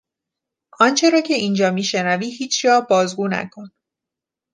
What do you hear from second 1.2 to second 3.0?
که اینجا میشنوی هیچجا